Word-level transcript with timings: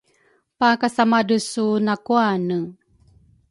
pakasamadresu 0.59 1.65
nakuane. 1.85 2.59